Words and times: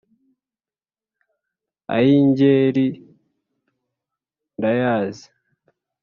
Ay' 1.95 2.13
Ingeri 2.21 2.87
ndayazi, 4.57 5.27